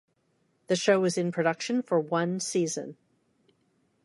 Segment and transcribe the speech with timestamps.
[0.65, 2.97] The show was in production for one season.